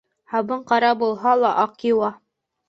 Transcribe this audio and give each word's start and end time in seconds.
Һабын 0.35 0.63
ҡара 0.71 0.89
булһа 1.01 1.35
ла, 1.43 1.53
аҡ 1.65 1.87
йыуа. 1.91 2.11